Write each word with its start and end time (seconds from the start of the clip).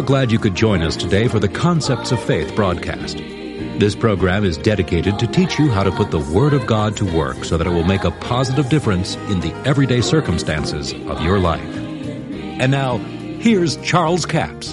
are 0.00 0.02
glad 0.02 0.32
you 0.32 0.38
could 0.38 0.54
join 0.54 0.80
us 0.80 0.96
today 0.96 1.28
for 1.28 1.38
the 1.38 1.48
Concepts 1.48 2.10
of 2.10 2.24
Faith 2.24 2.56
broadcast. 2.56 3.18
This 3.18 3.94
program 3.94 4.46
is 4.46 4.56
dedicated 4.56 5.18
to 5.18 5.26
teach 5.26 5.58
you 5.58 5.68
how 5.70 5.82
to 5.82 5.90
put 5.90 6.10
the 6.10 6.18
Word 6.18 6.54
of 6.54 6.64
God 6.64 6.96
to 6.96 7.04
work 7.04 7.44
so 7.44 7.58
that 7.58 7.66
it 7.66 7.70
will 7.70 7.84
make 7.84 8.04
a 8.04 8.10
positive 8.10 8.70
difference 8.70 9.16
in 9.28 9.40
the 9.40 9.52
everyday 9.66 10.00
circumstances 10.00 10.94
of 10.94 11.20
your 11.22 11.38
life. 11.38 11.60
And 11.76 12.72
now, 12.72 12.96
here's 12.96 13.76
Charles 13.78 14.24
Capps. 14.24 14.72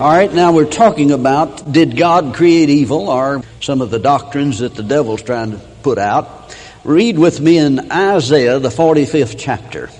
All 0.00 0.10
right, 0.10 0.32
now 0.34 0.50
we're 0.50 0.64
talking 0.64 1.12
about 1.12 1.70
did 1.70 1.96
God 1.96 2.34
create 2.34 2.70
evil 2.70 3.08
or 3.08 3.44
some 3.60 3.80
of 3.82 3.90
the 3.90 4.00
doctrines 4.00 4.58
that 4.58 4.74
the 4.74 4.82
devil's 4.82 5.22
trying 5.22 5.52
to 5.52 5.58
put 5.84 5.98
out. 5.98 6.56
Read 6.82 7.20
with 7.20 7.40
me 7.40 7.58
in 7.58 7.92
Isaiah, 7.92 8.58
the 8.58 8.68
45th 8.68 9.36
chapter. 9.38 9.90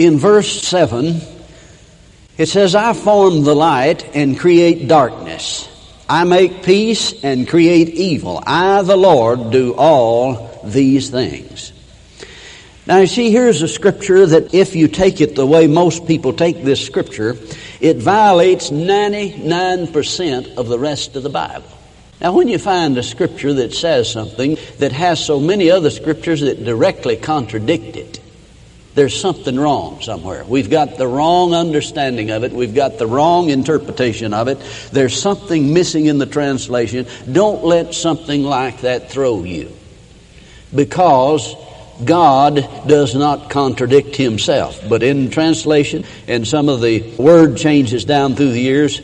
In 0.00 0.16
verse 0.16 0.62
7, 0.62 1.20
it 2.38 2.46
says, 2.46 2.74
I 2.74 2.94
form 2.94 3.44
the 3.44 3.54
light 3.54 4.16
and 4.16 4.38
create 4.38 4.88
darkness. 4.88 5.68
I 6.08 6.24
make 6.24 6.62
peace 6.62 7.22
and 7.22 7.46
create 7.46 7.90
evil. 7.90 8.42
I, 8.46 8.80
the 8.80 8.96
Lord, 8.96 9.50
do 9.50 9.74
all 9.76 10.58
these 10.64 11.10
things. 11.10 11.74
Now, 12.86 12.96
you 13.00 13.06
see, 13.06 13.30
here's 13.30 13.60
a 13.60 13.68
scripture 13.68 14.24
that 14.24 14.54
if 14.54 14.74
you 14.74 14.88
take 14.88 15.20
it 15.20 15.34
the 15.34 15.44
way 15.44 15.66
most 15.66 16.06
people 16.06 16.32
take 16.32 16.64
this 16.64 16.82
scripture, 16.82 17.36
it 17.78 17.98
violates 17.98 18.70
99% 18.70 20.56
of 20.56 20.68
the 20.68 20.78
rest 20.78 21.14
of 21.14 21.24
the 21.24 21.28
Bible. 21.28 21.68
Now, 22.22 22.32
when 22.32 22.48
you 22.48 22.58
find 22.58 22.96
a 22.96 23.02
scripture 23.02 23.52
that 23.52 23.74
says 23.74 24.10
something 24.10 24.56
that 24.78 24.92
has 24.92 25.22
so 25.22 25.38
many 25.38 25.70
other 25.70 25.90
scriptures 25.90 26.40
that 26.40 26.64
directly 26.64 27.18
contradict 27.18 27.96
it, 27.96 28.19
there's 28.94 29.18
something 29.18 29.58
wrong 29.58 30.00
somewhere. 30.00 30.44
We've 30.44 30.68
got 30.68 30.98
the 30.98 31.06
wrong 31.06 31.54
understanding 31.54 32.30
of 32.30 32.42
it. 32.42 32.52
We've 32.52 32.74
got 32.74 32.98
the 32.98 33.06
wrong 33.06 33.50
interpretation 33.50 34.34
of 34.34 34.48
it. 34.48 34.58
There's 34.92 35.20
something 35.20 35.72
missing 35.72 36.06
in 36.06 36.18
the 36.18 36.26
translation. 36.26 37.06
Don't 37.30 37.64
let 37.64 37.94
something 37.94 38.42
like 38.42 38.80
that 38.80 39.10
throw 39.10 39.44
you. 39.44 39.72
Because 40.74 41.54
God 42.04 42.56
does 42.86 43.14
not 43.14 43.50
contradict 43.50 44.16
himself. 44.16 44.80
But 44.88 45.02
in 45.02 45.30
translation 45.30 46.04
and 46.26 46.46
some 46.46 46.68
of 46.68 46.80
the 46.80 47.14
word 47.16 47.56
changes 47.56 48.04
down 48.04 48.34
through 48.34 48.52
the 48.52 48.60
years, 48.60 49.00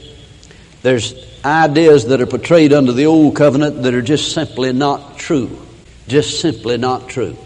there's 0.83 1.15
ideas 1.45 2.07
that 2.07 2.21
are 2.21 2.27
portrayed 2.27 2.73
under 2.73 2.93
the 2.93 3.07
old 3.07 3.37
covenant 3.37 3.85
that 3.85 3.95
are 3.95 4.03
just 4.03 4.33
simply 4.33 4.73
not 4.73 5.19
true. 5.19 5.63
Just 6.09 6.41
simply 6.41 6.77
not 6.77 7.09
true. 7.09 7.37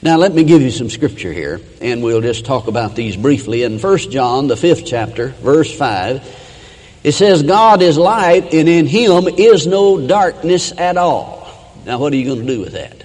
Now, 0.00 0.16
let 0.16 0.32
me 0.32 0.44
give 0.44 0.62
you 0.62 0.70
some 0.70 0.90
scripture 0.90 1.32
here, 1.32 1.60
and 1.80 2.04
we'll 2.04 2.20
just 2.20 2.44
talk 2.44 2.68
about 2.68 2.94
these 2.94 3.16
briefly. 3.16 3.64
In 3.64 3.80
1 3.80 3.98
John, 4.10 4.46
the 4.46 4.56
fifth 4.56 4.86
chapter, 4.86 5.28
verse 5.28 5.76
5, 5.76 7.00
it 7.02 7.12
says, 7.12 7.42
God 7.42 7.82
is 7.82 7.98
light, 7.98 8.54
and 8.54 8.68
in 8.68 8.86
him 8.86 9.26
is 9.26 9.66
no 9.66 10.06
darkness 10.06 10.72
at 10.78 10.96
all. 10.96 11.48
Now, 11.84 11.98
what 11.98 12.12
are 12.12 12.16
you 12.16 12.26
going 12.26 12.46
to 12.46 12.46
do 12.46 12.60
with 12.60 12.74
that? 12.74 13.04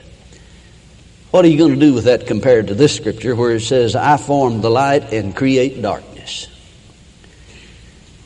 What 1.31 1.45
are 1.45 1.47
you 1.47 1.57
going 1.57 1.73
to 1.73 1.79
do 1.79 1.95
with 1.95 2.03
that 2.03 2.27
compared 2.27 2.67
to 2.67 2.75
this 2.75 2.95
scripture 2.95 3.35
where 3.35 3.55
it 3.55 3.61
says, 3.61 3.95
I 3.95 4.17
form 4.17 4.61
the 4.61 4.69
light 4.69 5.13
and 5.13 5.35
create 5.35 5.81
darkness? 5.81 6.47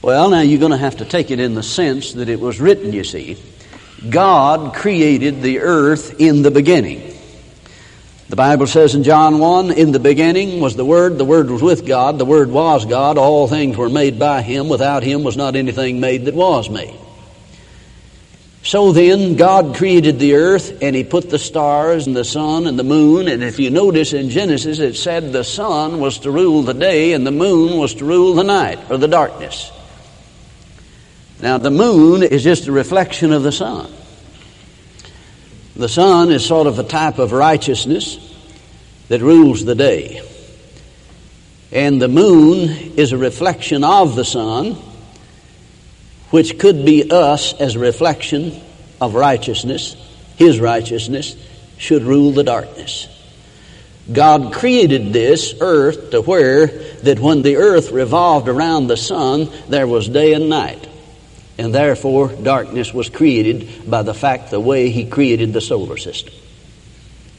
Well, 0.02 0.30
now 0.30 0.42
you're 0.42 0.60
going 0.60 0.74
to 0.74 0.78
have 0.78 0.98
to 0.98 1.06
take 1.06 1.32
it 1.32 1.40
in 1.40 1.54
the 1.56 1.64
sense 1.64 2.14
that 2.14 2.28
it 2.28 2.42
was 2.42 2.60
written, 2.60 2.92
you 2.92 3.06
see. 3.06 3.38
God 4.10 4.76
created 4.76 5.42
the 5.42 5.60
earth 5.60 6.20
in 6.20 6.42
the 6.42 6.52
beginning. 6.52 7.07
The 8.30 8.36
Bible 8.36 8.68
says 8.68 8.94
in 8.94 9.04
John 9.04 9.40
1, 9.40 9.72
in 9.72 9.94
the 9.94 10.00
beginning 10.00 10.60
was 10.60 10.76
the 10.76 10.84
Word, 10.84 11.18
the 11.18 11.24
Word 11.24 11.50
was 11.50 11.62
with 11.62 11.86
God, 11.86 12.20
the 12.20 12.26
Word 12.26 12.52
was 12.52 12.86
God, 12.86 13.18
all 13.18 13.48
things 13.48 13.78
were 13.78 13.90
made 13.90 14.20
by 14.20 14.42
Him, 14.42 14.68
without 14.68 15.02
Him 15.02 15.24
was 15.24 15.38
not 15.38 15.56
anything 15.56 16.02
made 16.02 16.26
that 16.26 16.36
was 16.36 16.70
made. 16.70 17.00
So 18.64 18.92
then, 18.92 19.38
God 19.38 19.78
created 19.78 20.20
the 20.20 20.34
earth 20.34 20.80
and 20.82 20.94
He 20.94 21.06
put 21.06 21.30
the 21.30 21.40
stars 21.40 22.06
and 22.06 22.14
the 22.14 22.26
sun 22.26 22.68
and 22.68 22.78
the 22.78 22.84
moon. 22.84 23.30
And 23.30 23.42
if 23.42 23.60
you 23.60 23.70
notice 23.70 24.12
in 24.12 24.30
Genesis, 24.30 24.80
it 24.80 24.98
said 24.98 25.32
the 25.32 25.46
sun 25.46 26.02
was 26.02 26.20
to 26.20 26.32
rule 26.32 26.64
the 26.64 26.74
day 26.74 27.14
and 27.14 27.26
the 27.26 27.32
moon 27.32 27.78
was 27.78 27.94
to 27.96 28.06
rule 28.06 28.34
the 28.34 28.44
night 28.44 28.78
or 28.92 28.98
the 28.98 29.08
darkness. 29.08 29.72
Now, 31.42 31.60
the 31.60 31.72
moon 31.72 32.24
is 32.24 32.44
just 32.44 32.68
a 32.68 32.74
reflection 32.74 33.32
of 33.32 33.44
the 33.44 33.54
sun. 33.54 33.90
The 35.78 35.88
sun 35.88 36.32
is 36.32 36.44
sort 36.44 36.66
of 36.66 36.80
a 36.80 36.84
type 36.84 37.20
of 37.20 37.32
righteousness 37.32 38.18
that 39.10 39.22
rules 39.22 39.64
the 39.64 39.76
day. 39.76 40.28
And 41.72 42.02
the 42.02 42.08
moon 42.08 42.70
is 42.98 43.12
a 43.12 43.18
reflection 43.18 43.84
of 43.84 44.16
the 44.16 44.26
sun, 44.26 44.76
which 46.32 46.58
could 46.58 46.84
be 46.84 47.12
us 47.12 47.54
as 47.54 47.76
a 47.76 47.80
reflection 47.80 48.60
of 49.00 49.14
righteousness. 49.14 49.96
His 50.36 50.60
righteousness 50.60 51.36
should 51.78 52.02
rule 52.02 52.32
the 52.32 52.44
darkness. 52.44 53.08
God 54.12 54.54
created 54.54 55.14
this 55.14 55.54
earth 55.60 56.10
to 56.10 56.22
where 56.24 56.66
that 57.04 57.20
when 57.20 57.44
the 57.44 57.58
earth 57.58 57.92
revolved 57.92 58.48
around 58.48 58.88
the 58.88 58.98
sun, 58.98 59.52
there 59.70 59.86
was 59.86 60.10
day 60.10 60.34
and 60.34 60.50
night 60.50 60.87
and 61.58 61.74
therefore 61.74 62.30
darkness 62.30 62.94
was 62.94 63.10
created 63.10 63.90
by 63.90 64.04
the 64.04 64.14
fact 64.14 64.52
the 64.52 64.60
way 64.60 64.90
he 64.90 65.06
created 65.06 65.54
the 65.54 65.62
solar 65.62 65.98
system. 65.98 66.34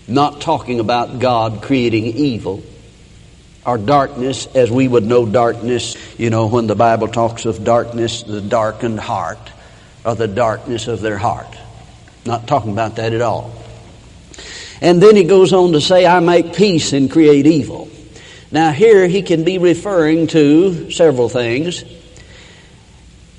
Not 0.06 0.40
talking 0.40 0.80
about 0.80 1.18
God 1.18 1.62
creating 1.62 2.06
evil 2.06 2.62
or 3.64 3.76
darkness 3.76 4.46
as 4.54 4.70
we 4.70 4.88
would 4.88 5.04
know 5.04 5.26
darkness, 5.26 5.96
you 6.18 6.30
know, 6.30 6.46
when 6.46 6.66
the 6.66 6.74
Bible 6.74 7.08
talks 7.08 7.44
of 7.44 7.64
darkness, 7.64 8.22
the 8.22 8.40
darkened 8.40 8.98
heart, 8.98 9.52
or 10.04 10.14
the 10.14 10.26
darkness 10.26 10.88
of 10.88 11.00
their 11.00 11.18
heart. 11.18 11.54
Not 12.24 12.46
talking 12.46 12.72
about 12.72 12.96
that 12.96 13.12
at 13.12 13.20
all. 13.20 13.52
And 14.80 15.02
then 15.02 15.16
he 15.16 15.24
goes 15.24 15.52
on 15.52 15.72
to 15.72 15.80
say, 15.80 16.06
I 16.06 16.20
make 16.20 16.54
peace 16.54 16.92
and 16.92 17.10
create 17.10 17.46
evil. 17.46 17.90
Now, 18.50 18.70
here 18.70 19.06
he 19.06 19.22
can 19.22 19.44
be 19.44 19.58
referring 19.58 20.28
to 20.28 20.90
several 20.90 21.28
things. 21.28 21.84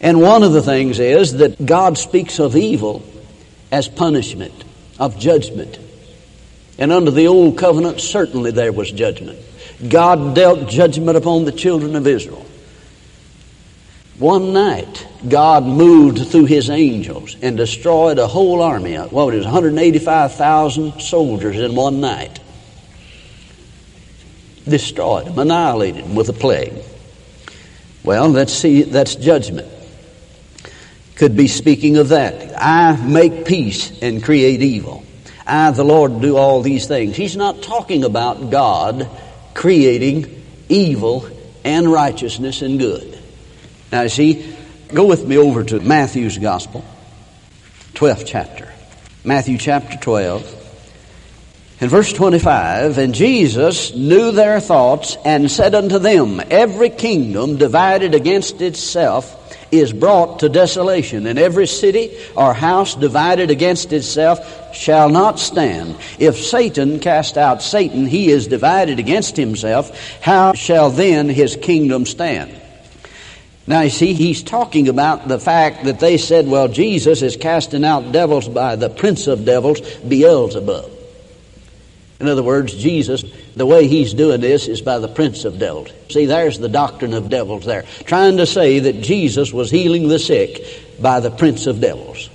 And 0.01 0.21
one 0.21 0.43
of 0.43 0.53
the 0.53 0.61
things 0.61 0.99
is 0.99 1.33
that 1.33 1.65
God 1.65 1.97
speaks 1.97 2.39
of 2.39 2.55
evil 2.55 3.03
as 3.71 3.87
punishment, 3.87 4.63
of 4.97 5.19
judgment. 5.19 5.77
And 6.77 6.91
under 6.91 7.11
the 7.11 7.27
old 7.27 7.57
covenant, 7.57 7.99
certainly 7.99 8.51
there 8.51 8.71
was 8.71 8.91
judgment. 8.91 9.39
God 9.87 10.35
dealt 10.35 10.69
judgment 10.69 11.17
upon 11.17 11.45
the 11.45 11.51
children 11.51 11.95
of 11.95 12.07
Israel. 12.07 12.45
One 14.17 14.53
night, 14.53 15.07
God 15.27 15.65
moved 15.65 16.27
through 16.29 16.45
his 16.45 16.69
angels 16.69 17.37
and 17.41 17.55
destroyed 17.55 18.19
a 18.19 18.27
whole 18.27 18.61
army. 18.61 18.95
What 18.95 19.33
was 19.33 19.45
185,000 19.45 20.99
soldiers 21.01 21.57
in 21.57 21.75
one 21.75 22.01
night. 22.01 22.39
Destroyed 24.67 25.27
them, 25.27 25.39
annihilated 25.39 26.03
them 26.03 26.15
with 26.15 26.29
a 26.29 26.33
plague. 26.33 26.73
Well, 28.03 28.29
let's 28.29 28.53
see, 28.53 28.83
that's 28.83 29.15
judgment 29.15 29.67
could 31.19 31.35
be 31.35 31.49
speaking 31.49 31.97
of 31.97 32.09
that. 32.09 32.53
I 32.57 32.95
make 32.95 33.43
peace 33.43 34.01
and 34.01 34.23
create 34.23 34.61
evil. 34.61 35.03
I, 35.45 35.69
the 35.71 35.83
Lord, 35.83 36.21
do 36.21 36.37
all 36.37 36.61
these 36.61 36.87
things. 36.87 37.17
He's 37.17 37.35
not 37.35 37.61
talking 37.61 38.05
about 38.05 38.49
God 38.49 39.09
creating 39.53 40.43
evil 40.69 41.27
and 41.65 41.91
righteousness 41.91 42.61
and 42.61 42.79
good. 42.79 43.19
Now, 43.91 44.03
you 44.03 44.09
see, 44.09 44.55
go 44.93 45.07
with 45.07 45.27
me 45.27 45.37
over 45.37 45.65
to 45.65 45.81
Matthew's 45.81 46.37
Gospel, 46.37 46.85
12th 47.95 48.23
chapter. 48.25 48.71
Matthew 49.25 49.57
chapter 49.57 49.97
12. 49.97 50.55
In 51.81 51.89
verse 51.89 52.13
25, 52.13 52.97
and 52.97 53.13
Jesus 53.13 53.93
knew 53.93 54.31
their 54.31 54.61
thoughts 54.61 55.17
and 55.25 55.51
said 55.51 55.75
unto 55.75 55.99
them, 55.99 56.41
Every 56.49 56.89
kingdom 56.89 57.57
divided 57.57 58.15
against 58.15 58.61
itself 58.61 59.35
is 59.71 59.93
brought 59.93 60.39
to 60.39 60.49
desolation, 60.49 61.27
and 61.27 61.37
every 61.37 61.67
city 61.67 62.17
or 62.35 62.53
house 62.53 62.95
divided 62.95 63.51
against 63.51 63.93
itself 63.93 64.75
shall 64.75 65.09
not 65.09 65.39
stand. 65.39 65.95
If 66.17 66.37
Satan 66.37 66.99
cast 66.99 67.37
out 67.37 67.61
Satan, 67.61 68.05
he 68.05 68.29
is 68.29 68.47
divided 68.47 68.99
against 68.99 69.37
himself. 69.37 70.19
How 70.21 70.53
shall 70.53 70.89
then 70.89 71.29
his 71.29 71.55
kingdom 71.55 72.05
stand? 72.05 72.55
Now, 73.67 73.81
you 73.81 73.91
see, 73.91 74.13
he's 74.13 74.41
talking 74.41 74.89
about 74.89 75.27
the 75.27 75.39
fact 75.39 75.83
that 75.85 75.99
they 75.99 76.17
said, 76.17 76.47
well, 76.47 76.67
Jesus 76.67 77.21
is 77.21 77.37
casting 77.37 77.85
out 77.85 78.11
devils 78.11 78.47
by 78.47 78.75
the 78.75 78.89
prince 78.89 79.27
of 79.27 79.45
devils, 79.45 79.79
Beelzebub. 79.99 80.89
In 82.19 82.27
other 82.27 82.41
words, 82.41 82.73
Jesus, 82.73 83.23
the 83.59 83.65
way 83.65 83.87
he's 83.87 84.13
doing 84.13 84.41
this 84.41 84.67
is 84.67 84.81
by 84.81 84.99
the 84.99 85.07
prince 85.07 85.43
of 85.45 85.59
devils. 85.59 85.89
See, 86.09 86.25
there's 86.25 86.59
the 86.59 86.69
doctrine 86.69 87.13
of 87.13 87.29
devils 87.29 87.65
there. 87.65 87.83
Trying 88.05 88.37
to 88.37 88.45
say 88.45 88.79
that 88.79 89.01
Jesus 89.01 89.51
was 89.51 89.69
healing 89.69 90.07
the 90.07 90.17
sick 90.19 90.63
by 91.01 91.19
the 91.19 91.29
prince 91.29 91.67
of 91.67 91.81
devils. 91.81 92.29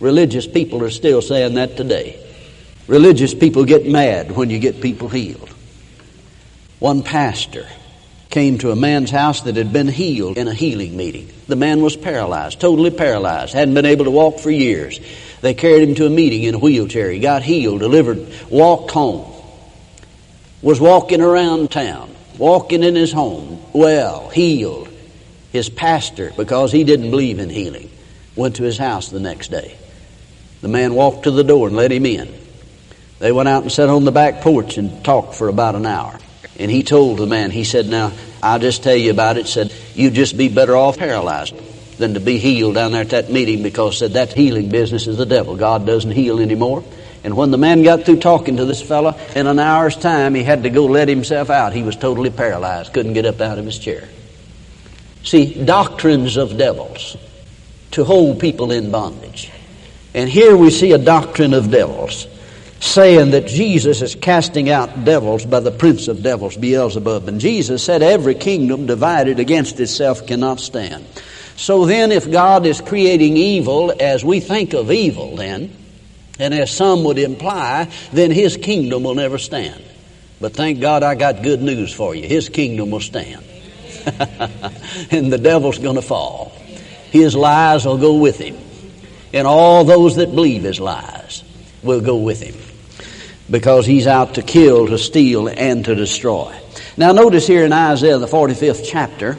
Religious 0.00 0.46
people 0.46 0.84
are 0.84 0.90
still 0.90 1.20
saying 1.20 1.54
that 1.54 1.76
today. 1.76 2.24
Religious 2.86 3.34
people 3.34 3.64
get 3.64 3.86
mad 3.86 4.30
when 4.30 4.48
you 4.48 4.58
get 4.58 4.80
people 4.80 5.08
healed. 5.08 5.48
One 6.78 7.02
pastor 7.02 7.66
came 8.30 8.58
to 8.58 8.70
a 8.70 8.76
man's 8.76 9.10
house 9.10 9.40
that 9.42 9.56
had 9.56 9.72
been 9.72 9.88
healed 9.88 10.38
in 10.38 10.46
a 10.46 10.54
healing 10.54 10.96
meeting. 10.96 11.28
The 11.48 11.56
man 11.56 11.82
was 11.82 11.96
paralyzed, 11.96 12.60
totally 12.60 12.90
paralyzed, 12.90 13.54
hadn't 13.54 13.74
been 13.74 13.86
able 13.86 14.04
to 14.04 14.10
walk 14.10 14.38
for 14.38 14.50
years. 14.50 15.00
They 15.40 15.54
carried 15.54 15.88
him 15.88 15.94
to 15.96 16.06
a 16.06 16.10
meeting 16.10 16.44
in 16.44 16.54
a 16.54 16.58
wheelchair. 16.58 17.10
He 17.10 17.18
got 17.18 17.42
healed, 17.42 17.80
delivered, 17.80 18.28
walked 18.50 18.92
home, 18.92 19.32
was 20.62 20.80
walking 20.80 21.20
around 21.20 21.70
town, 21.70 22.14
walking 22.36 22.82
in 22.82 22.94
his 22.94 23.12
home, 23.12 23.62
well, 23.72 24.28
healed. 24.28 24.88
His 25.52 25.68
pastor, 25.68 26.32
because 26.36 26.72
he 26.72 26.84
didn't 26.84 27.10
believe 27.10 27.38
in 27.38 27.48
healing, 27.48 27.90
went 28.36 28.56
to 28.56 28.64
his 28.64 28.76
house 28.76 29.08
the 29.08 29.20
next 29.20 29.50
day. 29.50 29.76
The 30.60 30.68
man 30.68 30.94
walked 30.94 31.24
to 31.24 31.30
the 31.30 31.44
door 31.44 31.68
and 31.68 31.76
let 31.76 31.90
him 31.90 32.04
in. 32.04 32.32
They 33.18 33.32
went 33.32 33.48
out 33.48 33.62
and 33.62 33.72
sat 33.72 33.88
on 33.88 34.04
the 34.04 34.12
back 34.12 34.42
porch 34.42 34.76
and 34.76 35.04
talked 35.04 35.34
for 35.34 35.48
about 35.48 35.74
an 35.74 35.86
hour. 35.86 36.18
And 36.58 36.70
he 36.70 36.82
told 36.82 37.18
the 37.18 37.26
man, 37.26 37.50
he 37.50 37.64
said, 37.64 37.86
Now, 37.86 38.12
I'll 38.42 38.58
just 38.58 38.82
tell 38.82 38.96
you 38.96 39.10
about 39.10 39.38
it. 39.38 39.46
Said, 39.46 39.72
You'd 39.94 40.14
just 40.14 40.36
be 40.36 40.48
better 40.48 40.76
off 40.76 40.98
paralyzed 40.98 41.54
than 41.98 42.14
to 42.14 42.20
be 42.20 42.38
healed 42.38 42.74
down 42.74 42.92
there 42.92 43.02
at 43.02 43.10
that 43.10 43.30
meeting 43.30 43.62
because 43.62 43.98
said 43.98 44.12
that 44.12 44.32
healing 44.32 44.68
business 44.68 45.06
is 45.06 45.16
the 45.16 45.26
devil. 45.26 45.56
God 45.56 45.84
doesn't 45.84 46.12
heal 46.12 46.40
anymore. 46.40 46.84
And 47.24 47.36
when 47.36 47.50
the 47.50 47.58
man 47.58 47.82
got 47.82 48.04
through 48.04 48.20
talking 48.20 48.56
to 48.58 48.64
this 48.64 48.80
fellow, 48.80 49.18
in 49.34 49.46
an 49.46 49.58
hour's 49.58 49.96
time, 49.96 50.34
he 50.34 50.44
had 50.44 50.62
to 50.62 50.70
go 50.70 50.86
let 50.86 51.08
himself 51.08 51.50
out. 51.50 51.72
He 51.72 51.82
was 51.82 51.96
totally 51.96 52.30
paralyzed, 52.30 52.92
couldn't 52.92 53.14
get 53.14 53.26
up 53.26 53.40
out 53.40 53.58
of 53.58 53.64
his 53.64 53.78
chair. 53.78 54.08
See, 55.24 55.64
doctrines 55.64 56.36
of 56.36 56.56
devils 56.56 57.16
to 57.92 58.04
hold 58.04 58.40
people 58.40 58.70
in 58.70 58.90
bondage. 58.90 59.50
And 60.14 60.28
here 60.28 60.56
we 60.56 60.70
see 60.70 60.92
a 60.92 60.98
doctrine 60.98 61.54
of 61.54 61.70
devils 61.70 62.26
saying 62.80 63.32
that 63.32 63.46
Jesus 63.46 64.02
is 64.02 64.14
casting 64.14 64.70
out 64.70 65.04
devils 65.04 65.44
by 65.44 65.60
the 65.60 65.70
prince 65.70 66.08
of 66.08 66.22
devils, 66.22 66.56
Beelzebub. 66.56 67.28
And 67.28 67.40
Jesus 67.40 67.82
said, 67.82 68.02
Every 68.02 68.34
kingdom 68.34 68.86
divided 68.86 69.40
against 69.40 69.80
itself 69.80 70.26
cannot 70.26 70.60
stand. 70.60 71.04
So 71.56 71.86
then, 71.86 72.12
if 72.12 72.30
God 72.30 72.66
is 72.66 72.80
creating 72.80 73.36
evil 73.36 73.92
as 73.98 74.24
we 74.24 74.38
think 74.38 74.74
of 74.74 74.92
evil, 74.92 75.34
then, 75.36 75.74
and 76.38 76.54
as 76.54 76.70
some 76.70 77.04
would 77.04 77.18
imply, 77.18 77.88
then 78.12 78.30
His 78.30 78.56
kingdom 78.56 79.02
will 79.02 79.14
never 79.14 79.38
stand. 79.38 79.82
But 80.40 80.54
thank 80.54 80.80
God 80.80 81.02
I 81.02 81.14
got 81.14 81.42
good 81.42 81.62
news 81.62 81.92
for 81.92 82.14
you. 82.14 82.26
His 82.26 82.48
kingdom 82.48 82.90
will 82.90 83.00
stand. 83.00 83.44
and 85.10 85.32
the 85.32 85.38
devil's 85.38 85.78
going 85.78 85.96
to 85.96 86.02
fall. 86.02 86.52
His 87.10 87.34
lies 87.34 87.84
will 87.84 87.98
go 87.98 88.14
with 88.14 88.38
him. 88.38 88.56
And 89.32 89.46
all 89.46 89.84
those 89.84 90.16
that 90.16 90.34
believe 90.34 90.62
his 90.62 90.80
lies 90.80 91.42
will 91.82 92.00
go 92.00 92.16
with 92.16 92.40
him. 92.40 92.54
Because 93.50 93.86
he's 93.86 94.06
out 94.06 94.34
to 94.34 94.42
kill, 94.42 94.86
to 94.88 94.98
steal, 94.98 95.48
and 95.48 95.84
to 95.86 95.94
destroy. 95.94 96.54
Now 96.96 97.12
notice 97.12 97.46
here 97.46 97.64
in 97.64 97.72
Isaiah, 97.72 98.18
the 98.18 98.26
45th 98.26 98.84
chapter, 98.84 99.38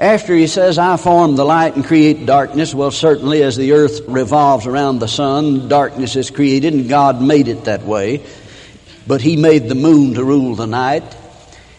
after 0.00 0.34
he 0.34 0.46
says, 0.46 0.78
I 0.78 0.96
form 0.96 1.36
the 1.36 1.44
light 1.44 1.76
and 1.76 1.84
create 1.84 2.24
darkness, 2.24 2.74
well, 2.74 2.90
certainly 2.90 3.42
as 3.42 3.56
the 3.56 3.72
earth 3.72 4.00
revolves 4.08 4.66
around 4.66 4.98
the 4.98 5.06
sun, 5.06 5.68
darkness 5.68 6.16
is 6.16 6.30
created, 6.30 6.72
and 6.72 6.88
God 6.88 7.20
made 7.20 7.48
it 7.48 7.64
that 7.64 7.82
way. 7.82 8.24
But 9.06 9.20
he 9.20 9.36
made 9.36 9.68
the 9.68 9.74
moon 9.74 10.14
to 10.14 10.24
rule 10.24 10.54
the 10.54 10.66
night, 10.66 11.04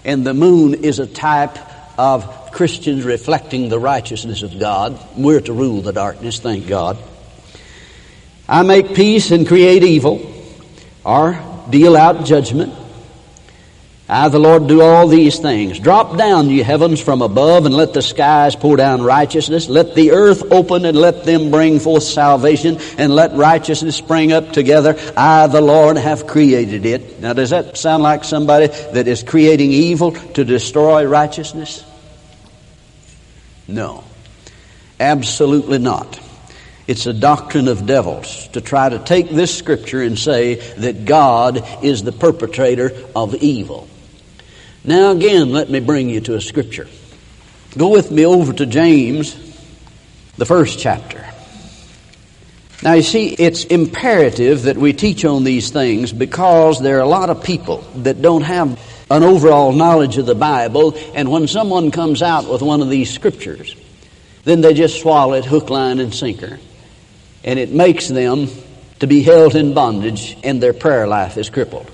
and 0.05 0.23
the 0.23 0.35
moon 0.35 0.83
is 0.83 0.99
a 0.99 1.07
type 1.07 1.57
of 1.97 2.51
Christians 2.51 3.05
reflecting 3.05 3.69
the 3.69 3.79
righteousness 3.79 4.43
of 4.43 4.59
God. 4.59 4.99
We're 5.17 5.41
to 5.41 5.53
rule 5.53 5.81
the 5.81 5.93
darkness, 5.93 6.39
thank 6.39 6.67
God. 6.67 6.99
I 8.47 8.61
make 8.61 8.93
peace 8.93 9.31
and 9.31 9.47
create 9.47 9.83
evil, 9.83 10.31
or 11.03 11.41
deal 11.71 11.97
out 11.97 12.23
judgment. 12.25 12.75
I, 14.09 14.27
the 14.27 14.39
Lord, 14.39 14.67
do 14.67 14.81
all 14.81 15.07
these 15.07 15.39
things. 15.39 15.79
Drop 15.79 16.17
down, 16.17 16.49
ye 16.49 16.59
heavens, 16.59 16.99
from 16.99 17.21
above, 17.21 17.65
and 17.65 17.73
let 17.73 17.93
the 17.93 18.01
skies 18.01 18.57
pour 18.57 18.75
down 18.75 19.01
righteousness. 19.01 19.69
Let 19.69 19.95
the 19.95 20.11
earth 20.11 20.51
open, 20.51 20.83
and 20.83 20.97
let 20.97 21.23
them 21.23 21.49
bring 21.49 21.79
forth 21.79 22.03
salvation, 22.03 22.77
and 22.97 23.15
let 23.15 23.33
righteousness 23.35 23.95
spring 23.95 24.33
up 24.33 24.51
together. 24.51 24.97
I, 25.15 25.47
the 25.47 25.61
Lord, 25.61 25.95
have 25.97 26.27
created 26.27 26.85
it. 26.85 27.21
Now, 27.21 27.31
does 27.31 27.51
that 27.51 27.77
sound 27.77 28.03
like 28.03 28.25
somebody 28.25 28.67
that 28.67 29.07
is 29.07 29.23
creating 29.23 29.71
evil 29.71 30.11
to 30.11 30.43
destroy 30.43 31.05
righteousness? 31.05 31.85
No. 33.67 34.03
Absolutely 34.99 35.79
not. 35.79 36.19
It's 36.85 37.05
a 37.05 37.13
doctrine 37.13 37.69
of 37.69 37.85
devils 37.85 38.49
to 38.49 38.61
try 38.61 38.89
to 38.89 38.99
take 38.99 39.29
this 39.29 39.57
scripture 39.57 40.01
and 40.01 40.19
say 40.19 40.55
that 40.75 41.05
God 41.05 41.65
is 41.81 42.03
the 42.03 42.11
perpetrator 42.11 42.91
of 43.15 43.35
evil. 43.35 43.87
Now, 44.83 45.11
again, 45.11 45.51
let 45.51 45.69
me 45.69 45.79
bring 45.79 46.09
you 46.09 46.21
to 46.21 46.35
a 46.35 46.41
scripture. 46.41 46.87
Go 47.77 47.89
with 47.89 48.09
me 48.09 48.25
over 48.25 48.51
to 48.51 48.65
James, 48.65 49.35
the 50.37 50.45
first 50.45 50.79
chapter. 50.79 51.23
Now, 52.83 52.93
you 52.93 53.03
see, 53.03 53.27
it's 53.27 53.63
imperative 53.65 54.63
that 54.63 54.75
we 54.75 54.93
teach 54.93 55.23
on 55.23 55.43
these 55.43 55.69
things 55.69 56.11
because 56.11 56.81
there 56.81 56.97
are 56.97 57.01
a 57.01 57.07
lot 57.07 57.29
of 57.29 57.43
people 57.43 57.81
that 57.97 58.23
don't 58.23 58.41
have 58.41 58.79
an 59.11 59.21
overall 59.21 59.71
knowledge 59.71 60.17
of 60.17 60.25
the 60.25 60.33
Bible, 60.33 60.97
and 61.13 61.29
when 61.29 61.47
someone 61.47 61.91
comes 61.91 62.23
out 62.23 62.49
with 62.49 62.63
one 62.63 62.81
of 62.81 62.89
these 62.89 63.13
scriptures, 63.13 63.75
then 64.45 64.61
they 64.61 64.73
just 64.73 64.99
swallow 64.99 65.33
it 65.33 65.45
hook, 65.45 65.69
line, 65.69 65.99
and 65.99 66.11
sinker. 66.11 66.59
And 67.43 67.59
it 67.59 67.71
makes 67.71 68.07
them 68.07 68.47
to 68.99 69.05
be 69.05 69.21
held 69.21 69.55
in 69.55 69.75
bondage, 69.75 70.35
and 70.43 70.63
their 70.63 70.73
prayer 70.73 71.07
life 71.07 71.37
is 71.37 71.51
crippled. 71.51 71.91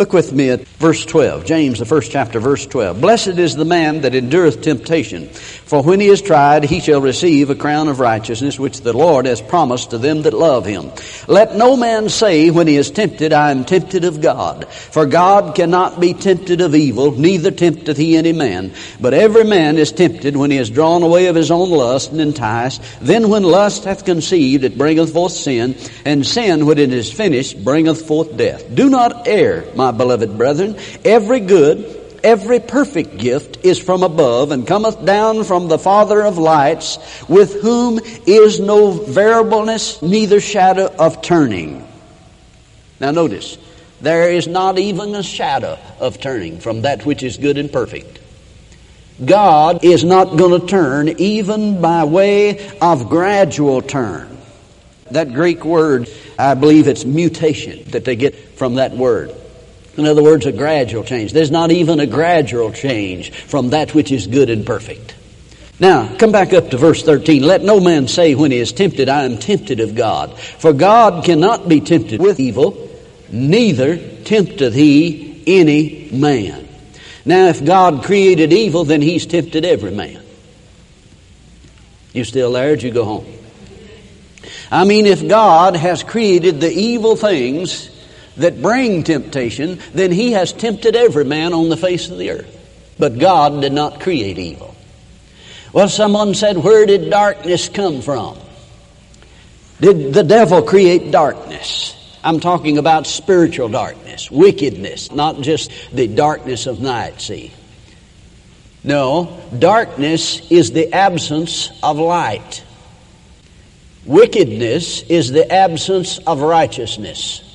Look 0.00 0.14
with 0.14 0.32
me 0.32 0.48
at 0.48 0.66
verse 0.66 1.04
12, 1.04 1.44
James, 1.44 1.78
the 1.78 1.84
first 1.84 2.10
chapter, 2.10 2.40
verse 2.40 2.64
12. 2.64 3.02
Blessed 3.02 3.36
is 3.38 3.54
the 3.54 3.66
man 3.66 4.00
that 4.00 4.14
endureth 4.14 4.62
temptation, 4.62 5.28
for 5.28 5.82
when 5.82 6.00
he 6.00 6.06
is 6.06 6.22
tried, 6.22 6.64
he 6.64 6.80
shall 6.80 7.02
receive 7.02 7.50
a 7.50 7.54
crown 7.54 7.86
of 7.86 8.00
righteousness, 8.00 8.58
which 8.58 8.80
the 8.80 8.94
Lord 8.94 9.26
has 9.26 9.42
promised 9.42 9.90
to 9.90 9.98
them 9.98 10.22
that 10.22 10.32
love 10.32 10.64
him. 10.64 10.90
Let 11.28 11.54
no 11.54 11.76
man 11.76 12.08
say 12.08 12.48
when 12.48 12.66
he 12.66 12.76
is 12.76 12.90
tempted, 12.90 13.34
I 13.34 13.50
am 13.50 13.66
tempted 13.66 14.04
of 14.04 14.22
God. 14.22 14.68
For 14.72 15.04
God 15.04 15.54
cannot 15.54 16.00
be 16.00 16.14
tempted 16.14 16.62
of 16.62 16.74
evil, 16.74 17.12
neither 17.12 17.50
tempteth 17.50 17.98
he 17.98 18.16
any 18.16 18.32
man. 18.32 18.72
But 19.02 19.12
every 19.12 19.44
man 19.44 19.76
is 19.76 19.92
tempted 19.92 20.34
when 20.34 20.50
he 20.50 20.56
is 20.56 20.70
drawn 20.70 21.02
away 21.02 21.26
of 21.26 21.36
his 21.36 21.50
own 21.50 21.68
lust 21.68 22.10
and 22.10 22.22
enticed. 22.22 22.80
Then 23.02 23.28
when 23.28 23.42
lust 23.42 23.84
hath 23.84 24.06
conceived, 24.06 24.64
it 24.64 24.78
bringeth 24.78 25.12
forth 25.12 25.32
sin, 25.32 25.76
and 26.06 26.26
sin, 26.26 26.64
when 26.64 26.78
it 26.78 26.90
is 26.90 27.12
finished, 27.12 27.62
bringeth 27.62 28.06
forth 28.06 28.34
death. 28.34 28.64
Do 28.74 28.88
not 28.88 29.28
err, 29.28 29.66
my 29.74 29.89
my 29.90 29.96
beloved 29.96 30.38
brethren, 30.38 30.76
every 31.04 31.40
good, 31.40 32.18
every 32.22 32.60
perfect 32.60 33.18
gift 33.18 33.64
is 33.64 33.78
from 33.78 34.02
above 34.02 34.52
and 34.52 34.66
cometh 34.66 35.04
down 35.04 35.44
from 35.44 35.68
the 35.68 35.78
Father 35.78 36.22
of 36.22 36.38
lights, 36.38 36.98
with 37.28 37.60
whom 37.60 37.98
is 38.26 38.60
no 38.60 38.92
variableness, 38.92 40.00
neither 40.02 40.40
shadow 40.40 40.86
of 40.98 41.22
turning. 41.22 41.86
Now 43.00 43.10
notice, 43.10 43.58
there 44.00 44.30
is 44.30 44.46
not 44.46 44.78
even 44.78 45.14
a 45.14 45.22
shadow 45.22 45.78
of 45.98 46.20
turning 46.20 46.60
from 46.60 46.82
that 46.82 47.04
which 47.04 47.22
is 47.22 47.36
good 47.36 47.58
and 47.58 47.72
perfect. 47.72 48.18
God 49.24 49.84
is 49.84 50.04
not 50.04 50.36
going 50.36 50.60
to 50.60 50.66
turn 50.66 51.08
even 51.08 51.82
by 51.82 52.04
way 52.04 52.70
of 52.78 53.08
gradual 53.08 53.82
turn. 53.82 54.38
That 55.10 55.32
Greek 55.34 55.64
word, 55.64 56.08
I 56.38 56.54
believe 56.54 56.86
it's 56.86 57.04
mutation 57.04 57.90
that 57.90 58.04
they 58.04 58.14
get 58.14 58.56
from 58.56 58.76
that 58.76 58.92
word. 58.92 59.34
In 60.00 60.06
other 60.06 60.22
words, 60.22 60.46
a 60.46 60.52
gradual 60.52 61.04
change. 61.04 61.34
There's 61.34 61.50
not 61.50 61.70
even 61.70 62.00
a 62.00 62.06
gradual 62.06 62.72
change 62.72 63.32
from 63.32 63.70
that 63.70 63.94
which 63.94 64.10
is 64.10 64.26
good 64.26 64.48
and 64.48 64.64
perfect. 64.64 65.14
Now, 65.78 66.16
come 66.16 66.32
back 66.32 66.54
up 66.54 66.70
to 66.70 66.78
verse 66.78 67.02
13. 67.02 67.42
Let 67.42 67.62
no 67.62 67.80
man 67.80 68.08
say 68.08 68.34
when 68.34 68.50
he 68.50 68.58
is 68.58 68.72
tempted, 68.72 69.10
I 69.10 69.24
am 69.24 69.36
tempted 69.36 69.78
of 69.80 69.94
God. 69.94 70.38
For 70.38 70.72
God 70.72 71.24
cannot 71.24 71.68
be 71.68 71.82
tempted 71.82 72.18
with 72.18 72.40
evil, 72.40 72.88
neither 73.30 73.98
tempteth 73.98 74.72
he 74.72 75.42
any 75.46 76.08
man. 76.10 76.66
Now, 77.26 77.48
if 77.48 77.62
God 77.62 78.02
created 78.02 78.54
evil, 78.54 78.84
then 78.84 79.02
he's 79.02 79.26
tempted 79.26 79.66
every 79.66 79.90
man. 79.90 80.22
You 82.14 82.24
still 82.24 82.52
there? 82.52 82.74
You 82.74 82.90
go 82.90 83.04
home? 83.04 83.26
I 84.70 84.84
mean, 84.84 85.04
if 85.04 85.28
God 85.28 85.76
has 85.76 86.02
created 86.02 86.60
the 86.62 86.70
evil 86.70 87.16
things 87.16 87.89
that 88.36 88.62
bring 88.62 89.02
temptation, 89.02 89.78
then 89.92 90.12
he 90.12 90.32
has 90.32 90.52
tempted 90.52 90.96
every 90.96 91.24
man 91.24 91.52
on 91.52 91.68
the 91.68 91.76
face 91.76 92.08
of 92.10 92.18
the 92.18 92.30
earth. 92.30 92.56
But 92.98 93.18
God 93.18 93.60
did 93.60 93.72
not 93.72 94.00
create 94.00 94.38
evil. 94.38 94.74
Well, 95.72 95.88
someone 95.88 96.34
said, 96.34 96.58
Where 96.58 96.86
did 96.86 97.10
darkness 97.10 97.68
come 97.68 98.02
from? 98.02 98.38
Did 99.80 100.12
the 100.12 100.22
devil 100.22 100.62
create 100.62 101.10
darkness? 101.10 101.96
I'm 102.22 102.40
talking 102.40 102.76
about 102.76 103.06
spiritual 103.06 103.68
darkness, 103.68 104.30
wickedness, 104.30 105.10
not 105.10 105.40
just 105.40 105.70
the 105.92 106.06
darkness 106.06 106.66
of 106.66 106.80
night, 106.80 107.20
see. 107.20 107.52
No, 108.84 109.40
darkness 109.58 110.50
is 110.50 110.72
the 110.72 110.92
absence 110.92 111.70
of 111.82 111.98
light. 111.98 112.62
Wickedness 114.04 115.02
is 115.02 115.30
the 115.30 115.50
absence 115.50 116.18
of 116.18 116.40
righteousness. 116.40 117.49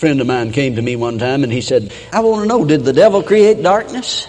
Friend 0.00 0.18
of 0.22 0.26
mine 0.26 0.50
came 0.50 0.76
to 0.76 0.82
me 0.82 0.96
one 0.96 1.18
time 1.18 1.44
and 1.44 1.52
he 1.52 1.60
said, 1.60 1.92
I 2.10 2.20
want 2.20 2.42
to 2.42 2.48
know, 2.48 2.64
did 2.64 2.84
the 2.84 2.92
devil 2.94 3.22
create 3.22 3.62
darkness? 3.62 4.26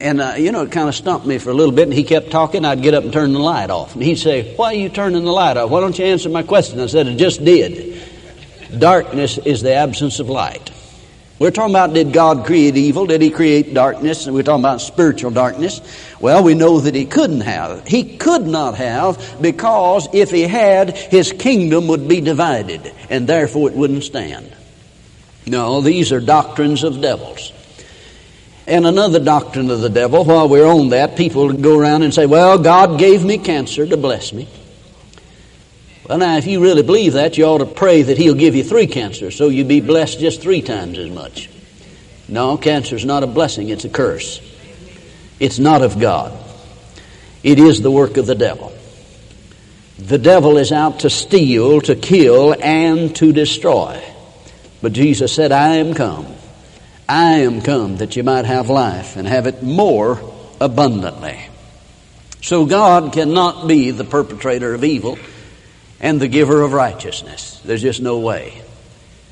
And, 0.00 0.18
uh, 0.18 0.34
you 0.38 0.50
know, 0.50 0.62
it 0.62 0.72
kind 0.72 0.88
of 0.88 0.94
stumped 0.94 1.26
me 1.26 1.36
for 1.36 1.50
a 1.50 1.54
little 1.54 1.74
bit, 1.74 1.88
and 1.88 1.92
he 1.92 2.04
kept 2.04 2.30
talking. 2.30 2.64
I'd 2.64 2.82
get 2.82 2.94
up 2.94 3.04
and 3.04 3.12
turn 3.12 3.32
the 3.32 3.38
light 3.38 3.68
off. 3.68 3.94
And 3.94 4.02
he'd 4.02 4.16
say, 4.16 4.54
Why 4.54 4.68
are 4.68 4.74
you 4.74 4.88
turning 4.88 5.24
the 5.24 5.32
light 5.32 5.56
off? 5.56 5.70
Why 5.70 5.80
don't 5.80 5.98
you 5.98 6.06
answer 6.06 6.30
my 6.30 6.42
question? 6.42 6.80
I 6.80 6.86
said, 6.86 7.06
It 7.06 7.16
just 7.16 7.44
did. 7.44 8.00
Darkness 8.78 9.38
is 9.38 9.60
the 9.60 9.74
absence 9.74 10.20
of 10.20 10.30
light. 10.30 10.70
We're 11.38 11.50
talking 11.50 11.74
about 11.74 11.92
did 11.92 12.12
God 12.12 12.46
create 12.46 12.76
evil? 12.76 13.06
Did 13.06 13.20
He 13.20 13.30
create 13.30 13.74
darkness? 13.74 14.26
And 14.26 14.34
we're 14.34 14.42
talking 14.42 14.64
about 14.64 14.80
spiritual 14.80 15.32
darkness. 15.32 15.80
Well, 16.20 16.44
we 16.44 16.54
know 16.54 16.80
that 16.80 16.94
He 16.94 17.04
couldn't 17.04 17.42
have. 17.42 17.86
He 17.86 18.16
could 18.16 18.46
not 18.46 18.76
have 18.76 19.36
because 19.42 20.08
if 20.14 20.30
He 20.30 20.42
had, 20.42 20.96
His 20.96 21.32
kingdom 21.32 21.88
would 21.88 22.08
be 22.08 22.20
divided 22.22 22.94
and 23.10 23.26
therefore 23.26 23.68
it 23.68 23.76
wouldn't 23.76 24.04
stand. 24.04 24.54
No, 25.48 25.80
these 25.80 26.12
are 26.12 26.20
doctrines 26.20 26.84
of 26.84 27.00
devils. 27.00 27.52
And 28.66 28.86
another 28.86 29.18
doctrine 29.18 29.70
of 29.70 29.80
the 29.80 29.88
devil, 29.88 30.24
while 30.24 30.48
we're 30.48 30.66
on 30.66 30.90
that, 30.90 31.16
people 31.16 31.50
go 31.54 31.78
around 31.78 32.02
and 32.02 32.12
say, 32.12 32.26
well, 32.26 32.58
God 32.58 32.98
gave 32.98 33.24
me 33.24 33.38
cancer 33.38 33.86
to 33.86 33.96
bless 33.96 34.32
me. 34.32 34.46
Well, 36.06 36.18
now, 36.18 36.36
if 36.36 36.46
you 36.46 36.60
really 36.60 36.82
believe 36.82 37.14
that, 37.14 37.38
you 37.38 37.44
ought 37.44 37.58
to 37.58 37.66
pray 37.66 38.02
that 38.02 38.18
He'll 38.18 38.34
give 38.34 38.54
you 38.54 38.64
three 38.64 38.86
cancers 38.86 39.36
so 39.36 39.48
you 39.48 39.64
be 39.64 39.80
blessed 39.80 40.20
just 40.20 40.40
three 40.40 40.62
times 40.62 40.98
as 40.98 41.10
much. 41.10 41.50
No, 42.28 42.56
cancer 42.58 42.96
is 42.96 43.04
not 43.04 43.22
a 43.22 43.26
blessing, 43.26 43.70
it's 43.70 43.84
a 43.84 43.88
curse. 43.88 44.40
It's 45.40 45.58
not 45.58 45.82
of 45.82 45.98
God, 45.98 46.38
it 47.42 47.58
is 47.58 47.80
the 47.80 47.90
work 47.90 48.16
of 48.16 48.26
the 48.26 48.34
devil. 48.34 48.72
The 49.98 50.18
devil 50.18 50.58
is 50.58 50.72
out 50.72 51.00
to 51.00 51.10
steal, 51.10 51.80
to 51.82 51.96
kill, 51.96 52.54
and 52.62 53.14
to 53.16 53.32
destroy. 53.32 54.02
But 54.80 54.92
Jesus 54.92 55.32
said, 55.32 55.52
I 55.52 55.76
am 55.76 55.94
come. 55.94 56.26
I 57.08 57.40
am 57.40 57.62
come 57.62 57.96
that 57.98 58.16
you 58.16 58.22
might 58.22 58.44
have 58.44 58.68
life 58.68 59.16
and 59.16 59.26
have 59.26 59.46
it 59.46 59.62
more 59.62 60.20
abundantly. 60.60 61.40
So 62.42 62.66
God 62.66 63.12
cannot 63.12 63.66
be 63.66 63.90
the 63.90 64.04
perpetrator 64.04 64.74
of 64.74 64.84
evil 64.84 65.18
and 66.00 66.20
the 66.20 66.28
giver 66.28 66.62
of 66.62 66.72
righteousness. 66.72 67.60
There's 67.64 67.82
just 67.82 68.00
no 68.00 68.18
way. 68.18 68.62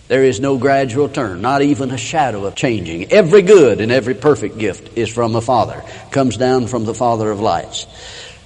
There 0.09 0.25
is 0.25 0.39
no 0.39 0.57
gradual 0.57 1.09
turn, 1.09 1.41
not 1.41 1.63
even 1.63 1.91
a 1.91 1.99
shadow 1.99 2.45
of 2.45 2.55
changing. 2.55 3.13
Every 3.13 3.43
good 3.43 3.81
and 3.81 3.91
every 3.91 4.15
perfect 4.15 4.57
gift 4.57 4.97
is 4.97 5.09
from 5.09 5.33
the 5.33 5.43
Father, 5.43 5.83
comes 6.13 6.37
down 6.37 6.69
from 6.69 6.85
the 6.85 6.95
Father 6.95 7.31
of 7.31 7.41
lights. 7.41 7.87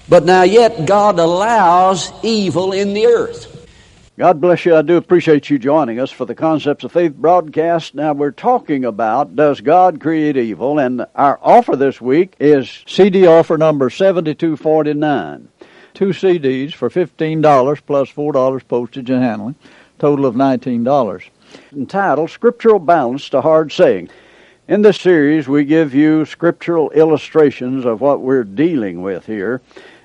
But 0.08 0.24
now 0.24 0.42
yet 0.42 0.86
God 0.86 1.18
allows 1.18 2.12
evil 2.22 2.72
in 2.72 2.94
the 2.94 3.06
earth. 3.06 3.49
God 4.20 4.38
bless 4.38 4.66
you. 4.66 4.76
I 4.76 4.82
do 4.82 4.98
appreciate 4.98 5.48
you 5.48 5.58
joining 5.58 5.98
us 5.98 6.10
for 6.10 6.26
the 6.26 6.34
Concepts 6.34 6.84
of 6.84 6.92
Faith 6.92 7.14
broadcast. 7.14 7.94
Now 7.94 8.12
we're 8.12 8.32
talking 8.32 8.84
about 8.84 9.34
Does 9.34 9.62
God 9.62 9.98
Create 9.98 10.36
Evil? 10.36 10.78
And 10.78 11.06
our 11.14 11.40
offer 11.40 11.74
this 11.74 12.02
week 12.02 12.36
is 12.38 12.84
CD 12.86 13.26
offer 13.26 13.56
number 13.56 13.88
7249 13.88 15.48
two 15.94 16.08
CDs 16.08 16.74
for 16.74 16.90
$15 16.90 17.86
plus 17.86 18.10
$4 18.10 18.68
postage 18.68 19.08
and 19.08 19.22
handling, 19.22 19.54
total 19.98 20.26
of 20.26 20.34
$19. 20.34 21.22
Entitled 21.72 22.28
Scriptural 22.28 22.78
Balance 22.78 23.30
to 23.30 23.40
Hard 23.40 23.72
Saying. 23.72 24.10
In 24.68 24.82
this 24.82 25.00
series, 25.00 25.48
we 25.48 25.64
give 25.64 25.94
you 25.94 26.26
scriptural 26.26 26.90
illustrations 26.90 27.86
of 27.86 28.02
what 28.02 28.20
we're 28.20 28.44
dealing 28.44 29.00
with 29.00 29.24
here 29.24 29.62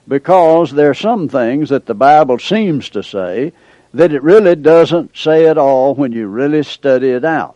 because 0.07 0.72
there 0.72 0.91
are 0.91 0.93
some 0.93 1.27
things 1.27 1.67
that 1.67 1.86
the 1.86 1.93
Bible 1.93 2.39
seems 2.39 2.89
to 2.91 3.03
say 3.03 3.51
that 3.96 4.12
it 4.12 4.22
really 4.24 4.56
doesn't 4.58 5.16
say 5.16 5.48
at 5.48 5.58
all 5.58 5.96
when 5.96 6.12
you 6.12 6.28
really 6.28 6.62
study 6.64 7.10
it 7.12 7.24
out. 7.24 7.56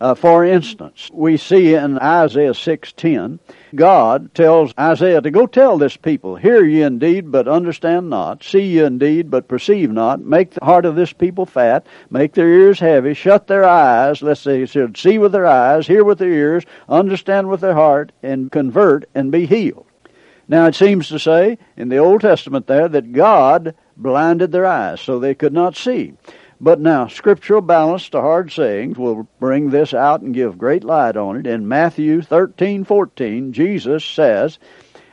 Uh, 0.00 0.12
for 0.12 0.44
instance, 0.44 1.08
we 1.14 1.36
see 1.36 1.74
in 1.74 1.96
Isaiah 2.00 2.54
6:10, 2.54 3.38
God 3.72 4.34
tells 4.34 4.74
Isaiah 4.78 5.20
to 5.20 5.30
go 5.30 5.46
tell 5.46 5.78
this 5.78 5.96
people, 5.96 6.34
"Hear 6.34 6.64
ye 6.64 6.82
indeed, 6.82 7.30
but 7.30 7.46
understand 7.46 8.10
not; 8.10 8.42
see 8.42 8.62
ye 8.62 8.80
indeed, 8.80 9.30
but 9.30 9.46
perceive 9.46 9.92
not. 9.92 10.20
Make 10.20 10.50
the 10.50 10.64
heart 10.64 10.84
of 10.84 10.96
this 10.96 11.12
people 11.12 11.46
fat, 11.46 11.86
make 12.10 12.34
their 12.34 12.48
ears 12.48 12.80
heavy, 12.80 13.14
shut 13.14 13.46
their 13.46 13.64
eyes, 13.64 14.22
lest 14.22 14.44
they 14.44 14.66
should 14.66 14.96
see 14.96 15.18
with 15.18 15.30
their 15.30 15.46
eyes, 15.46 15.86
hear 15.86 16.02
with 16.02 16.18
their 16.18 16.32
ears, 16.32 16.64
understand 16.88 17.48
with 17.48 17.60
their 17.60 17.74
heart, 17.74 18.10
and 18.24 18.50
convert 18.50 19.04
and 19.14 19.30
be 19.30 19.46
healed." 19.46 19.86
Now 20.46 20.66
it 20.66 20.74
seems 20.74 21.08
to 21.08 21.18
say 21.18 21.58
in 21.76 21.88
the 21.88 21.98
Old 21.98 22.20
Testament 22.20 22.66
there 22.66 22.88
that 22.88 23.12
God 23.12 23.74
blinded 23.96 24.52
their 24.52 24.66
eyes 24.66 25.00
so 25.00 25.18
they 25.18 25.34
could 25.34 25.52
not 25.52 25.76
see. 25.76 26.14
But 26.60 26.80
now, 26.80 27.08
scriptural 27.08 27.60
balance 27.60 28.08
to 28.10 28.20
hard 28.20 28.52
sayings 28.52 28.96
will 28.96 29.28
bring 29.38 29.70
this 29.70 29.92
out 29.92 30.22
and 30.22 30.32
give 30.32 30.56
great 30.56 30.84
light 30.84 31.16
on 31.16 31.36
it. 31.36 31.46
In 31.46 31.68
Matthew 31.68 32.22
13, 32.22 32.84
14, 32.84 33.52
Jesus 33.52 34.04
says, 34.04 34.58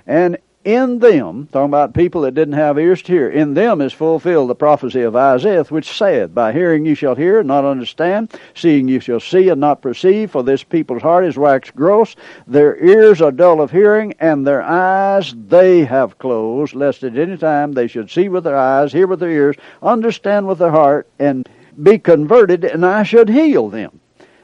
And 0.05 0.37
in 0.63 0.99
them, 0.99 1.47
talking 1.51 1.69
about 1.69 1.93
people 1.93 2.21
that 2.21 2.35
didn't 2.35 2.53
have 2.53 2.77
ears 2.77 3.01
to 3.01 3.11
hear, 3.11 3.29
in 3.29 3.53
them 3.55 3.81
is 3.81 3.93
fulfilled 3.93 4.49
the 4.49 4.55
prophecy 4.55 5.01
of 5.01 5.15
Isaiah, 5.15 5.63
which 5.65 5.97
saith, 5.97 6.33
By 6.33 6.53
hearing 6.53 6.85
you 6.85 6.93
shall 6.93 7.15
hear 7.15 7.39
and 7.39 7.47
not 7.47 7.65
understand, 7.65 8.33
seeing 8.53 8.87
you 8.87 8.99
shall 8.99 9.19
see 9.19 9.49
and 9.49 9.59
not 9.59 9.81
perceive, 9.81 10.31
for 10.31 10.43
this 10.43 10.63
people's 10.63 11.01
heart 11.01 11.25
is 11.25 11.37
waxed 11.37 11.75
gross, 11.75 12.15
their 12.45 12.77
ears 12.77 13.21
are 13.21 13.31
dull 13.31 13.59
of 13.59 13.71
hearing, 13.71 14.13
and 14.19 14.45
their 14.45 14.61
eyes 14.61 15.33
they 15.47 15.83
have 15.83 16.19
closed, 16.19 16.75
lest 16.75 17.03
at 17.03 17.17
any 17.17 17.37
time 17.37 17.71
they 17.71 17.87
should 17.87 18.11
see 18.11 18.29
with 18.29 18.43
their 18.43 18.57
eyes, 18.57 18.93
hear 18.93 19.07
with 19.07 19.19
their 19.19 19.31
ears, 19.31 19.55
understand 19.81 20.47
with 20.47 20.59
their 20.59 20.71
heart, 20.71 21.07
and 21.17 21.49
be 21.81 21.97
converted, 21.97 22.63
and 22.65 22.85
I 22.85 23.03
should 23.03 23.29
heal 23.29 23.69
them. 23.69 23.99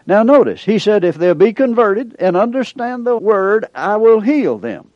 Now 0.08 0.24
notice, 0.24 0.64
he 0.64 0.80
said, 0.80 1.04
if 1.04 1.16
they'll 1.18 1.36
be 1.36 1.54
converted 1.54 2.16
and 2.18 2.38
understand 2.38 3.06
the 3.06 3.18
word, 3.18 3.68
I 3.76 3.98
will 3.98 4.22
heal 4.22 4.58
them. 4.58 4.90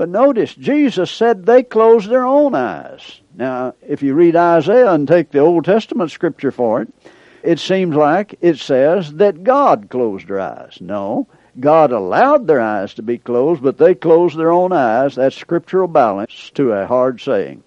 But 0.00 0.08
notice, 0.08 0.54
Jesus 0.54 1.10
said 1.10 1.44
they 1.44 1.62
closed 1.62 2.08
their 2.08 2.24
own 2.24 2.54
eyes. 2.54 3.20
Now, 3.34 3.74
if 3.86 4.02
you 4.02 4.14
read 4.14 4.34
Isaiah 4.34 4.94
and 4.94 5.06
take 5.06 5.30
the 5.30 5.40
Old 5.40 5.66
Testament 5.66 6.10
scripture 6.10 6.50
for 6.50 6.80
it, 6.80 6.88
it 7.42 7.58
seems 7.58 7.94
like 7.94 8.38
it 8.40 8.56
says 8.56 9.12
that 9.16 9.44
God 9.44 9.88
closed 9.90 10.28
their 10.28 10.40
eyes. 10.40 10.78
No, 10.80 11.26
God 11.60 11.92
allowed 11.92 12.46
their 12.46 12.62
eyes 12.62 12.94
to 12.94 13.02
be 13.02 13.18
closed, 13.18 13.62
but 13.62 13.76
they 13.76 13.94
closed 13.94 14.38
their 14.38 14.50
own 14.50 14.72
eyes. 14.72 15.16
That's 15.16 15.36
scriptural 15.36 15.86
balance 15.86 16.50
to 16.54 16.72
a 16.72 16.86
hard 16.86 17.20
saying. 17.20 17.62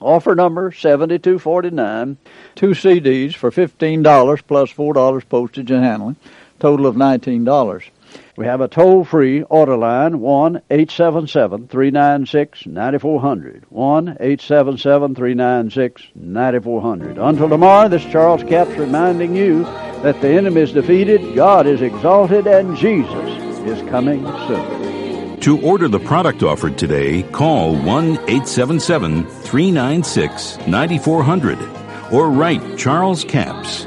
Offer 0.00 0.36
number 0.36 0.70
7249, 0.70 2.16
two 2.54 2.70
CDs 2.70 3.34
for 3.34 3.50
$15 3.50 4.46
plus 4.46 4.72
$4 4.72 5.28
postage 5.28 5.72
and 5.72 5.82
handling, 5.82 6.14
total 6.60 6.86
of 6.86 6.94
$19. 6.94 7.90
We 8.36 8.44
have 8.44 8.60
a 8.60 8.68
toll 8.68 9.04
free 9.04 9.42
order 9.44 9.78
line 9.78 10.20
1 10.20 10.56
877 10.68 11.68
396 11.68 12.66
9400. 12.66 13.64
1 13.70 14.08
877 14.08 15.14
396 15.14 16.02
9400. 16.14 17.16
Until 17.16 17.48
tomorrow, 17.48 17.88
this 17.88 18.04
Charles 18.04 18.42
Capps 18.42 18.72
reminding 18.72 19.34
you 19.34 19.64
that 20.02 20.20
the 20.20 20.28
enemy 20.28 20.60
is 20.60 20.72
defeated, 20.72 21.34
God 21.34 21.66
is 21.66 21.80
exalted, 21.80 22.46
and 22.46 22.76
Jesus 22.76 23.30
is 23.66 23.88
coming 23.88 24.22
soon. 24.46 25.40
To 25.40 25.58
order 25.62 25.88
the 25.88 26.00
product 26.00 26.42
offered 26.42 26.76
today, 26.76 27.22
call 27.22 27.74
1 27.74 27.84
877 27.84 29.24
396 29.24 30.58
9400 30.66 31.58
or 32.12 32.28
write 32.28 32.76
Charles 32.76 33.24
Capps. 33.24 33.86